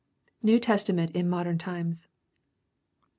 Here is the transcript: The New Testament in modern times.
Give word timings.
The 0.41 0.47
New 0.47 0.59
Testament 0.59 1.11
in 1.11 1.29
modern 1.29 1.59
times. 1.59 2.07